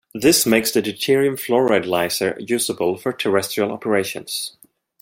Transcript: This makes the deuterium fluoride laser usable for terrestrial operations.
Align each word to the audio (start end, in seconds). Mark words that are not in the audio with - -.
This 0.15 0.47
makes 0.47 0.71
the 0.71 0.81
deuterium 0.81 1.35
fluoride 1.39 1.85
laser 1.85 2.35
usable 2.39 2.97
for 2.97 3.13
terrestrial 3.13 3.71
operations. 3.71 4.57